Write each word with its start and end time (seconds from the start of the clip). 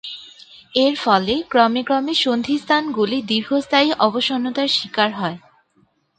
এর 0.73 0.93
ফলে 1.03 1.33
ক্রমে 1.49 1.81
ক্রমে 1.83 2.13
সন্ধিস্থানগুলি 2.23 3.17
দীর্ঘস্থায়ী 3.31 3.89
অবসন্নতার 3.99 4.69
শিকার 4.77 5.09
হয়। 5.13 5.37